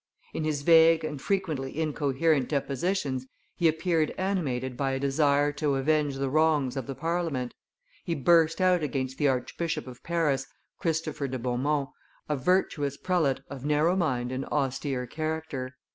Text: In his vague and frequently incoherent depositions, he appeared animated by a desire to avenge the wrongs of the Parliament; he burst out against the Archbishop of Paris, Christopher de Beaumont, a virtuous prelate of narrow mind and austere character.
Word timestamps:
In 0.33 0.45
his 0.45 0.63
vague 0.63 1.03
and 1.03 1.21
frequently 1.21 1.77
incoherent 1.79 2.49
depositions, 2.49 3.27
he 3.55 3.67
appeared 3.67 4.09
animated 4.17 4.75
by 4.75 4.93
a 4.93 4.99
desire 4.99 5.51
to 5.51 5.75
avenge 5.75 6.15
the 6.15 6.27
wrongs 6.31 6.75
of 6.75 6.87
the 6.87 6.95
Parliament; 6.95 7.53
he 8.03 8.15
burst 8.15 8.59
out 8.59 8.81
against 8.81 9.19
the 9.19 9.27
Archbishop 9.27 9.85
of 9.85 10.01
Paris, 10.01 10.47
Christopher 10.79 11.27
de 11.27 11.37
Beaumont, 11.37 11.89
a 12.27 12.35
virtuous 12.35 12.97
prelate 12.97 13.41
of 13.47 13.63
narrow 13.63 13.95
mind 13.95 14.31
and 14.31 14.43
austere 14.45 15.05
character. 15.05 15.75